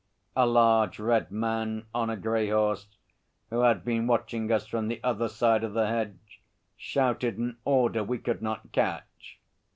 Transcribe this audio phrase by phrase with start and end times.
[0.35, 2.87] A large red man on a grey horse
[3.51, 6.41] who had been watching us from the other side of the hedge
[6.75, 9.39] shouted an order we could not catch.